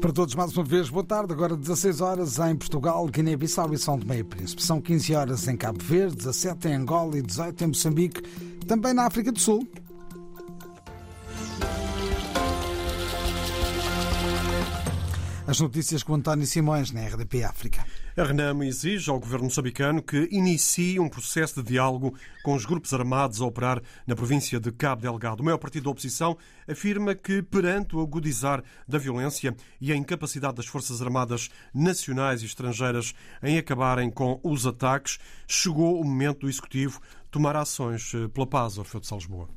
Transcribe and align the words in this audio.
Para 0.00 0.12
todos, 0.12 0.34
mais 0.34 0.56
uma 0.56 0.64
vez, 0.64 0.88
boa 0.88 1.04
tarde. 1.04 1.32
Agora 1.32 1.56
16 1.56 2.00
horas 2.00 2.38
em 2.38 2.56
Portugal, 2.56 3.06
Guiné-Bissau 3.06 3.72
e 3.72 3.78
São 3.78 3.98
Tomé 3.98 4.18
e 4.18 4.24
Príncipe. 4.24 4.62
São 4.62 4.80
15 4.80 5.14
horas 5.14 5.48
em 5.48 5.56
Cabo 5.56 5.82
Verde, 5.82 6.16
17 6.16 6.68
em 6.68 6.74
Angola 6.74 7.18
e 7.18 7.22
18 7.22 7.64
em 7.64 7.66
Moçambique, 7.68 8.22
também 8.66 8.94
na 8.94 9.06
África 9.06 9.32
do 9.32 9.38
Sul. 9.38 9.66
As 15.46 15.60
notícias 15.60 16.02
com 16.02 16.14
António 16.14 16.46
Simões 16.46 16.90
na 16.90 17.06
RDP 17.06 17.44
África. 17.44 17.84
A 18.16 18.22
Renamo 18.22 18.62
exige 18.62 19.10
ao 19.10 19.18
governo 19.18 19.46
moçambicano 19.46 20.00
que 20.00 20.28
inicie 20.30 21.00
um 21.00 21.08
processo 21.08 21.60
de 21.60 21.70
diálogo 21.70 22.14
com 22.44 22.54
os 22.54 22.64
grupos 22.64 22.94
armados 22.94 23.40
a 23.40 23.44
operar 23.44 23.82
na 24.06 24.14
província 24.14 24.60
de 24.60 24.70
Cabo 24.70 25.02
Delgado. 25.02 25.40
O 25.40 25.44
maior 25.44 25.58
partido 25.58 25.84
da 25.84 25.90
oposição 25.90 26.38
afirma 26.68 27.16
que, 27.16 27.42
perante 27.42 27.96
o 27.96 28.00
agudizar 28.00 28.62
da 28.86 28.98
violência 28.98 29.52
e 29.80 29.90
a 29.90 29.96
incapacidade 29.96 30.54
das 30.54 30.66
Forças 30.66 31.02
Armadas 31.02 31.50
nacionais 31.74 32.40
e 32.40 32.46
estrangeiras 32.46 33.14
em 33.42 33.58
acabarem 33.58 34.08
com 34.12 34.38
os 34.44 34.64
ataques, 34.64 35.18
chegou 35.48 36.00
o 36.00 36.04
momento 36.04 36.42
do 36.42 36.48
Executivo 36.48 37.00
tomar 37.32 37.56
ações 37.56 38.12
eh, 38.14 38.28
pela 38.28 38.46
paz, 38.46 38.78
Orfeu 38.78 39.00
de 39.00 39.08
Salzboa. 39.08 39.48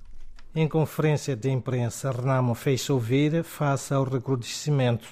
Em 0.55 0.67
conferência 0.67 1.35
de 1.35 1.51
imprensa, 1.51 2.09
Renamo 2.09 2.55
fez 2.55 2.89
ouvir 2.89 3.43
face 3.43 3.93
ao 3.93 4.03
recrudescimento 4.03 5.07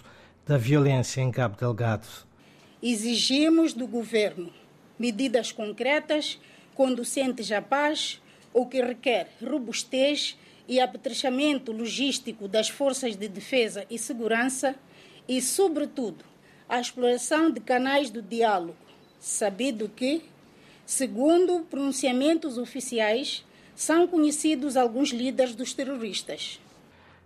da 0.47 0.57
violência 0.57 1.21
em 1.21 1.29
Cabo 1.29 1.55
Delgado. 1.55 2.07
Exigimos 2.87 3.73
do 3.73 3.87
governo 3.87 4.53
medidas 4.99 5.51
concretas 5.51 6.39
conducentes 6.75 7.51
à 7.51 7.59
paz, 7.59 8.21
o 8.53 8.67
que 8.67 8.79
requer 8.79 9.27
robustez 9.43 10.37
e 10.67 10.79
apetrechamento 10.79 11.71
logístico 11.71 12.47
das 12.47 12.69
forças 12.69 13.15
de 13.15 13.27
defesa 13.27 13.87
e 13.89 13.97
segurança 13.97 14.75
e, 15.27 15.41
sobretudo, 15.41 16.23
a 16.69 16.79
exploração 16.79 17.49
de 17.49 17.59
canais 17.59 18.11
do 18.11 18.21
diálogo, 18.21 18.77
sabido 19.19 19.89
que, 19.89 20.21
segundo 20.85 21.61
pronunciamentos 21.61 22.55
oficiais, 22.59 23.43
são 23.75 24.07
conhecidos 24.07 24.77
alguns 24.77 25.09
líderes 25.09 25.55
dos 25.55 25.73
terroristas. 25.73 26.61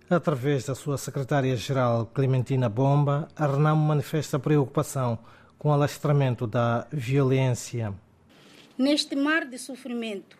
Através 0.09 0.63
da 0.63 0.73
sua 0.73 0.97
secretária-geral 0.97 2.05
Clementina 2.13 2.69
Bomba, 2.69 3.27
a 3.35 3.45
Renamo 3.45 3.85
manifesta 3.85 4.39
preocupação 4.39 5.19
com 5.59 5.69
o 5.69 5.73
alastramento 5.73 6.47
da 6.47 6.87
violência. 6.89 7.93
Neste 8.77 9.15
mar 9.15 9.45
de 9.45 9.59
sofrimento, 9.59 10.37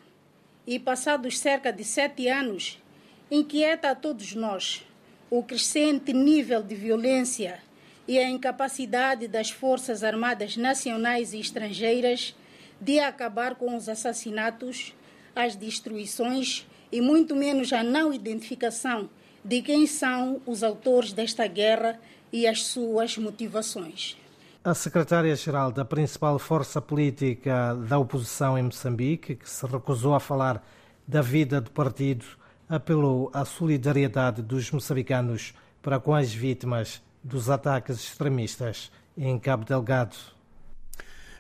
e 0.66 0.80
passados 0.80 1.38
cerca 1.38 1.74
de 1.74 1.84
sete 1.84 2.30
anos, 2.30 2.82
inquieta 3.30 3.90
a 3.92 3.96
todos 3.96 4.34
nós 4.34 4.86
o 5.30 5.44
crescente 5.44 6.14
nível 6.14 6.64
de 6.64 6.74
violência 6.74 7.60
e 8.08 8.18
a 8.18 8.30
incapacidade 8.30 9.28
das 9.28 9.52
Forças 9.52 10.04
Armadas 10.04 10.56
nacionais 10.56 11.34
e 11.34 11.40
estrangeiras 11.40 12.36
de 12.80 13.00
acabar 13.00 13.56
com 13.56 13.76
os 13.76 13.90
assassinatos, 13.90 14.96
as 15.36 15.56
destruições 15.56 16.66
e 16.92 17.02
muito 17.02 17.36
menos 17.36 17.74
a 17.74 17.84
não 17.84 18.14
identificação 18.14 19.10
de 19.44 19.62
quem 19.62 19.86
são 19.86 20.42
os 20.46 20.64
autores 20.64 21.12
desta 21.12 21.46
guerra 21.46 22.00
e 22.32 22.48
as 22.48 22.64
suas 22.64 23.18
motivações. 23.18 24.18
A 24.62 24.74
secretária-geral 24.74 25.72
da 25.72 25.86
principal 25.86 26.38
força 26.38 26.82
política 26.82 27.74
da 27.88 27.98
oposição 27.98 28.58
em 28.58 28.64
Moçambique, 28.64 29.36
que 29.36 29.50
se 29.50 29.66
recusou 29.66 30.14
a 30.14 30.20
falar 30.20 30.62
da 31.08 31.22
vida 31.22 31.62
do 31.62 31.72
partido, 31.72 32.26
apelou 32.68 33.32
à 33.34 33.46
solidariedade 33.46 34.42
dos 34.42 34.70
moçambicanos 34.70 35.54
para 35.82 35.98
com 35.98 36.14
as 36.14 36.34
vítimas 36.34 37.02
dos 37.24 37.50
ataques 37.50 37.96
extremistas 38.00 38.92
em 39.18 39.40
Cabo 39.40 39.64
Delgado. 39.64 40.18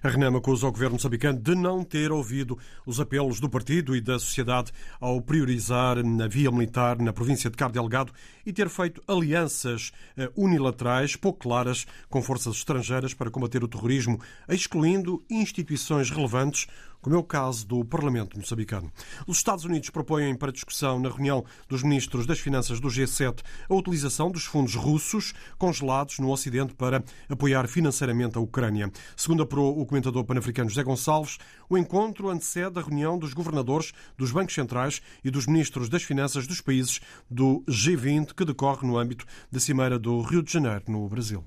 A 0.01 0.07
Renamo 0.07 0.37
acusa 0.37 0.65
o 0.65 0.71
governo 0.71 0.93
moçambicano 0.93 1.37
de 1.37 1.53
não 1.55 1.83
ter 1.83 2.09
ouvido 2.09 2.57
os 2.85 3.01
apelos 3.01 3.41
do 3.41 3.49
partido 3.49 3.93
e 3.93 3.99
da 3.99 4.17
sociedade 4.17 4.71
ao 4.97 5.21
priorizar 5.21 5.97
a 5.97 6.27
via 6.27 6.49
militar 6.49 6.97
na 6.99 7.11
província 7.11 7.49
de 7.49 7.57
Cabo 7.57 7.73
Delgado 7.73 8.13
e 8.45 8.53
ter 8.53 8.69
feito 8.69 9.03
alianças 9.05 9.91
eh, 10.15 10.31
unilaterais 10.37 11.17
pouco 11.17 11.39
claras 11.39 11.85
com 12.09 12.21
forças 12.21 12.55
estrangeiras 12.55 13.13
para 13.13 13.29
combater 13.29 13.61
o 13.61 13.67
terrorismo, 13.67 14.21
excluindo 14.47 15.21
instituições 15.29 16.09
relevantes 16.09 16.67
como 17.01 17.15
é 17.15 17.17
o 17.17 17.23
caso 17.23 17.65
do 17.65 17.83
Parlamento 17.85 18.37
moçambicano. 18.37 18.91
Os 19.27 19.37
Estados 19.37 19.65
Unidos 19.65 19.89
propõem 19.89 20.35
para 20.35 20.51
discussão 20.51 20.99
na 20.99 21.09
reunião 21.09 21.43
dos 21.67 21.83
ministros 21.83 22.25
das 22.25 22.39
Finanças 22.39 22.79
do 22.79 22.87
G7 22.87 23.39
a 23.69 23.73
utilização 23.73 24.31
dos 24.31 24.45
fundos 24.45 24.75
russos 24.75 25.33
congelados 25.57 26.19
no 26.19 26.31
Ocidente 26.31 26.73
para 26.73 27.03
apoiar 27.27 27.67
financeiramente 27.67 28.37
a 28.37 28.41
Ucrânia. 28.41 28.91
Segundo 29.15 29.43
apurou 29.43 29.79
o 29.79 29.85
comentador 29.85 30.23
pan-africano 30.23 30.69
José 30.69 30.83
Gonçalves, 30.83 31.37
o 31.69 31.77
encontro 31.77 32.29
antecede 32.29 32.79
a 32.79 32.81
reunião 32.81 33.17
dos 33.17 33.33
governadores 33.33 33.91
dos 34.17 34.31
bancos 34.31 34.55
centrais 34.55 35.01
e 35.23 35.29
dos 35.29 35.45
ministros 35.45 35.89
das 35.89 36.03
Finanças 36.03 36.47
dos 36.47 36.61
países 36.61 36.99
do 37.29 37.63
G20 37.67 38.33
que 38.33 38.45
decorre 38.45 38.87
no 38.87 38.97
âmbito 38.97 39.25
da 39.51 39.59
Cimeira 39.59 39.99
do 39.99 40.21
Rio 40.21 40.43
de 40.43 40.51
Janeiro, 40.51 40.83
no 40.87 41.07
Brasil. 41.07 41.43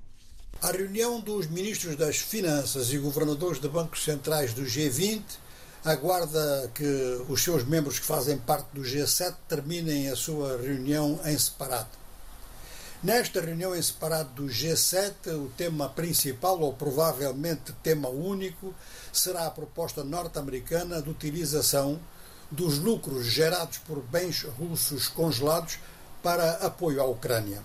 A 0.62 0.70
reunião 0.70 1.18
dos 1.18 1.48
ministros 1.48 1.96
das 1.96 2.18
Finanças 2.18 2.92
e 2.92 2.98
governadores 2.98 3.60
de 3.60 3.68
bancos 3.68 4.04
centrais 4.04 4.54
do 4.54 4.62
G20 4.62 5.20
aguarda 5.84 6.70
que 6.72 6.84
os 7.28 7.42
seus 7.42 7.64
membros 7.64 7.98
que 7.98 8.06
fazem 8.06 8.38
parte 8.38 8.68
do 8.72 8.82
G7 8.82 9.34
terminem 9.48 10.08
a 10.08 10.14
sua 10.14 10.56
reunião 10.56 11.18
em 11.24 11.36
separado. 11.36 11.88
Nesta 13.02 13.40
reunião 13.40 13.74
em 13.74 13.82
separado 13.82 14.30
do 14.34 14.44
G7, 14.44 15.34
o 15.34 15.50
tema 15.56 15.88
principal, 15.88 16.60
ou 16.60 16.72
provavelmente 16.72 17.72
tema 17.82 18.08
único, 18.08 18.72
será 19.12 19.48
a 19.48 19.50
proposta 19.50 20.04
norte-americana 20.04 21.02
de 21.02 21.10
utilização 21.10 21.98
dos 22.52 22.78
lucros 22.78 23.26
gerados 23.26 23.78
por 23.78 24.00
bens 24.00 24.44
russos 24.44 25.08
congelados 25.08 25.80
para 26.22 26.52
apoio 26.58 27.02
à 27.02 27.04
Ucrânia. 27.04 27.60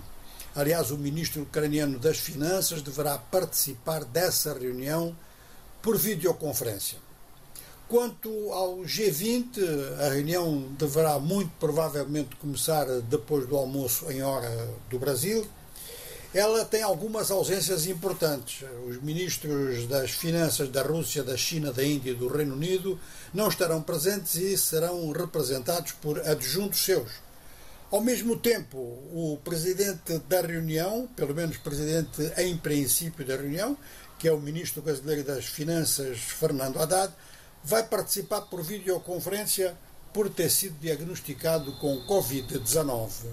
Aliás, 0.54 0.90
o 0.90 0.98
ministro 0.98 1.42
ucraniano 1.42 1.98
das 1.98 2.18
Finanças 2.18 2.82
deverá 2.82 3.18
participar 3.18 4.04
dessa 4.04 4.52
reunião 4.52 5.16
por 5.82 5.96
videoconferência. 5.96 6.98
Quanto 7.88 8.28
ao 8.52 8.80
G20, 8.80 9.58
a 9.98 10.08
reunião 10.10 10.68
deverá 10.78 11.18
muito 11.18 11.50
provavelmente 11.58 12.36
começar 12.36 12.84
depois 13.02 13.46
do 13.46 13.56
almoço 13.56 14.10
em 14.12 14.22
hora 14.22 14.68
do 14.90 14.98
Brasil. 14.98 15.46
Ela 16.34 16.66
tem 16.66 16.82
algumas 16.82 17.30
ausências 17.30 17.86
importantes. 17.86 18.62
Os 18.86 19.00
ministros 19.00 19.86
das 19.86 20.10
Finanças 20.10 20.68
da 20.68 20.82
Rússia, 20.82 21.24
da 21.24 21.36
China, 21.38 21.72
da 21.72 21.82
Índia 21.82 22.10
e 22.10 22.14
do 22.14 22.28
Reino 22.28 22.54
Unido 22.54 23.00
não 23.32 23.48
estarão 23.48 23.80
presentes 23.80 24.34
e 24.34 24.58
serão 24.58 25.10
representados 25.10 25.92
por 25.92 26.20
adjuntos 26.20 26.80
seus. 26.80 27.27
Ao 27.90 28.02
mesmo 28.02 28.36
tempo, 28.36 28.76
o 28.78 29.38
presidente 29.42 30.18
da 30.28 30.42
reunião, 30.42 31.08
pelo 31.16 31.34
menos 31.34 31.56
presidente 31.56 32.20
em 32.36 32.54
princípio 32.54 33.24
da 33.24 33.34
reunião, 33.34 33.78
que 34.18 34.28
é 34.28 34.32
o 34.32 34.38
ministro 34.38 34.82
brasileiro 34.82 35.24
das 35.24 35.46
Finanças, 35.46 36.18
Fernando 36.18 36.78
Haddad, 36.78 37.14
vai 37.64 37.82
participar 37.82 38.42
por 38.42 38.62
videoconferência 38.62 39.74
por 40.12 40.28
ter 40.28 40.50
sido 40.50 40.78
diagnosticado 40.80 41.72
com 41.72 42.00
Covid-19. 42.06 43.26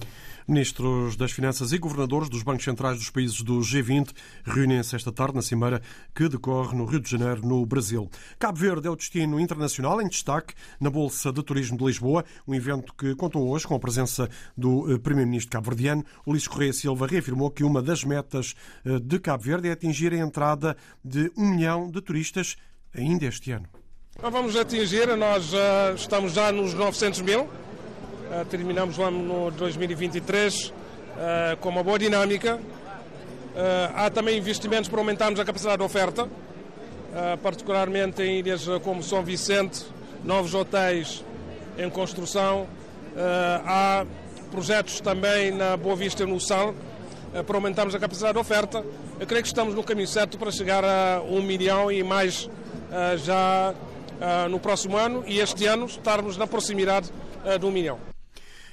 Ministros 0.48 1.16
das 1.16 1.32
Finanças 1.32 1.72
e 1.72 1.80
governadores 1.80 2.30
dos 2.30 2.44
bancos 2.44 2.64
centrais 2.64 3.00
dos 3.00 3.10
países 3.10 3.42
do 3.42 3.58
G20 3.62 4.12
reúnem-se 4.44 4.96
esta 4.96 5.12
tarde 5.12 5.34
na 5.34 5.42
cimeira 5.42 5.82
que 6.14 6.30
decorre 6.30 6.78
no 6.78 6.86
Rio 6.86 7.00
de 7.00 7.10
Janeiro, 7.10 7.42
no 7.44 7.66
Brasil. 7.66 8.08
Cabo 8.38 8.60
Verde 8.60 8.88
é 8.88 8.92
o 8.92 8.96
destino 8.96 9.40
internacional 9.40 10.00
em 10.00 10.08
destaque 10.08 10.54
na 10.80 10.92
Bolsa 10.92 11.34
de 11.34 11.42
Turismo 11.42 11.80
de 11.80 11.86
Lisboa, 11.86 12.24
um 12.48 12.54
evento 12.54 12.94
que 12.94 13.16
contou 13.16 13.50
hoje 13.50 13.66
com 13.66 13.74
a 13.74 13.80
presença 13.80 14.30
do 14.56 14.94
eh, 14.94 15.00
Primeiro-Ministro 15.00 15.52
cabo-verdiano. 15.52 16.06
Ulisses 16.28 16.48
Correia 16.48 16.74
Silva 16.74 17.08
reafirmou 17.08 17.50
que 17.50 17.64
uma 17.64 17.82
das 17.82 18.04
metas 18.04 18.54
eh, 18.86 19.00
de 19.00 19.18
Cabo 19.18 19.42
Verde 19.42 19.70
é 19.70 19.72
atingir 19.72 20.14
a 20.14 20.18
entrada 20.18 20.78
de 21.04 21.32
um 21.36 21.56
milhão 21.56 21.90
de 21.90 22.00
turistas 22.02 22.56
ainda 22.94 23.26
este 23.26 23.52
ano. 23.52 23.68
Vamos 24.22 24.56
atingir, 24.56 25.08
nós 25.18 25.54
uh, 25.54 25.94
estamos 25.94 26.32
já 26.32 26.50
nos 26.50 26.74
900 26.74 27.20
mil, 27.22 27.42
uh, 27.42 28.46
terminamos 28.50 28.98
o 28.98 29.04
ano 29.04 29.22
no 29.22 29.52
2023 29.52 30.68
uh, 30.68 31.58
com 31.60 31.68
uma 31.68 31.84
boa 31.84 32.00
dinâmica. 32.00 32.58
há 33.94 34.10
também 34.10 34.38
investimentos 34.38 34.90
para 34.90 35.00
aumentarmos 35.00 35.38
a 35.38 35.46
capacidade 35.46 35.78
de 35.78 35.84
oferta, 35.84 36.30
particularmente 37.44 38.22
em 38.22 38.40
ilhas 38.40 38.66
como 38.84 39.04
São 39.04 39.22
Vicente, 39.22 39.86
novos 40.24 40.54
hotéis 40.54 41.24
em 41.78 41.90
construção. 41.90 42.68
há 43.66 44.06
projetos 44.50 45.00
também 45.02 45.52
na 45.52 45.78
Boa 45.78 45.96
Vista 45.96 46.26
no 46.26 46.40
Sal 46.40 46.74
para 47.46 47.58
aumentarmos 47.58 47.94
a 47.96 48.00
capacidade 48.00 48.34
de 48.34 48.40
oferta. 48.40 48.84
Eu 49.20 49.28
creio 49.28 49.44
que 49.44 49.48
estamos 49.48 49.74
no 49.74 49.84
caminho 49.84 50.08
certo 50.08 50.38
para 50.38 50.52
chegar 50.52 50.84
a 50.84 51.22
um 51.22 51.42
milhão 51.42 51.90
e 51.90 52.04
mais 52.04 52.50
já 53.24 53.74
no 54.50 54.60
próximo 54.60 54.98
ano 54.98 55.24
e 55.28 55.40
este 55.40 55.66
ano 55.66 55.86
estarmos 55.86 56.38
na 56.38 56.48
proximidade 56.48 57.12
de 57.60 57.66
um 57.66 57.72
milhão. 57.72 58.00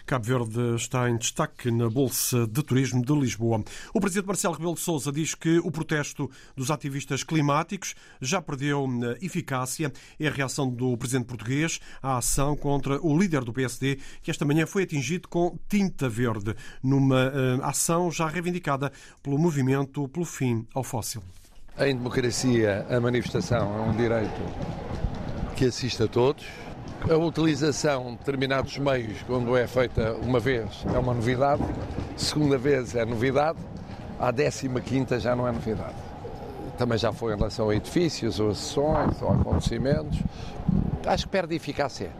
Cabo 0.07 0.25
Verde 0.25 0.75
está 0.77 1.09
em 1.09 1.17
destaque 1.17 1.71
na 1.71 1.89
Bolsa 1.89 2.47
de 2.47 2.63
Turismo 2.63 3.05
de 3.05 3.15
Lisboa. 3.15 3.63
O 3.95 4.01
presidente 4.01 4.27
Marcelo 4.27 4.55
Rebelo 4.55 4.75
de 4.75 4.81
Sousa 4.81 5.13
diz 5.13 5.35
que 5.35 5.59
o 5.59 5.71
protesto 5.71 6.31
dos 6.57 6.71
ativistas 6.71 7.23
climáticos 7.23 7.95
já 8.21 8.43
perdeu 8.43 8.87
eh, 8.87 9.19
eficácia. 9.25 9.93
É 10.19 10.27
a 10.27 10.31
reação 10.31 10.69
do 10.69 10.97
presidente 10.97 11.27
português 11.27 11.81
à 12.03 12.19
ação 12.19 12.57
contra 12.57 13.01
o 13.01 13.17
líder 13.17 13.45
do 13.45 13.53
PSD, 13.53 13.99
que 14.23 14.31
esta 14.31 14.45
manhã 14.45 14.67
foi 14.67 14.83
atingido 14.83 15.29
com 15.29 15.57
tinta 15.69 16.09
verde, 16.09 16.55
numa 16.83 17.33
ação 17.63 18.11
já 18.11 18.27
reivindicada 18.27 18.93
pelo 19.23 19.39
movimento 19.39 20.09
pelo 20.09 20.27
fim 20.27 20.67
ao 20.75 20.83
fóssil. 20.83 21.23
Em 21.79 21.97
democracia, 21.97 22.87
a 22.91 23.01
manifestação 23.01 23.75
é 23.77 23.81
um 23.81 23.97
direito 23.97 24.43
que 25.53 25.67
assiste 25.67 26.03
a 26.03 26.09
todos. 26.09 26.45
A 27.09 27.17
utilização 27.17 28.13
de 28.13 28.19
determinados 28.19 28.79
meios, 28.79 29.21
quando 29.27 29.57
é 29.57 29.67
feita 29.67 30.15
uma 30.15 30.39
vez, 30.39 30.85
é 30.95 30.99
uma 30.99 31.15
novidade, 31.15 31.63
segunda 32.17 32.57
vez 32.57 32.95
é 32.95 33.05
novidade, 33.05 33.59
à 34.19 34.31
décima 34.31 34.81
quinta 34.81 35.19
já 35.19 35.35
não 35.35 35.47
é 35.47 35.53
novidade. 35.53 35.97
Também 36.79 36.97
já 36.97 37.13
foi 37.13 37.35
em 37.35 37.37
relação 37.37 37.71
a 37.71 37.77
edifícios, 37.77 38.41
ou 38.41 38.51
a 38.51 38.55
sessões, 38.55 39.21
ou 39.21 39.31
a 39.31 39.35
acontecimentos. 39.35 40.19
Acho 41.07 41.25
que 41.25 41.31
perde 41.31 41.55
eficácia. 41.55 42.11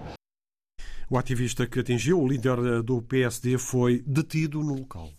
O 1.09 1.17
ativista 1.17 1.67
que 1.67 1.81
atingiu 1.81 2.21
o 2.21 2.27
líder 2.27 2.83
do 2.83 3.03
PSD 3.03 3.59
foi 3.59 4.03
detido 4.07 4.63
no 4.63 4.75
local. 4.75 5.11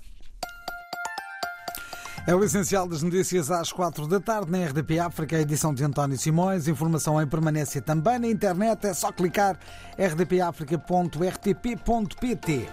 É 2.25 2.33
o 2.33 2.41
essencial 2.41 2.87
das 2.87 3.03
notícias 3.03 3.51
às 3.51 3.73
quatro 3.73 4.07
da 4.07 4.17
tarde 4.17 4.49
na 4.49 4.65
RDP 4.65 4.97
África, 4.97 5.37
edição 5.37 5.73
de 5.73 5.83
António 5.83 6.17
Simões. 6.17 6.69
Informação 6.69 7.21
em 7.21 7.27
permanência 7.27 7.81
também 7.81 8.17
na 8.17 8.27
internet. 8.27 8.87
É 8.87 8.93
só 8.93 9.11
clicar 9.11 9.59
rdpafrica.rtp.pt. 9.97 12.69